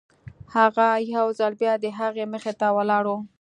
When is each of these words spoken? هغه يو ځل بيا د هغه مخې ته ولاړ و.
هغه 0.55 0.87
يو 1.15 1.27
ځل 1.39 1.53
بيا 1.61 1.73
د 1.79 1.85
هغه 1.99 2.23
مخې 2.33 2.53
ته 2.59 2.67
ولاړ 2.77 3.03
و. 3.09 3.15